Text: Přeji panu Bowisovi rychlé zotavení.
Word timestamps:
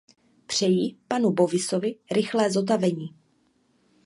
Přeji 0.47 0.95
panu 1.07 1.31
Bowisovi 1.31 1.95
rychlé 2.11 2.51
zotavení. 2.51 3.09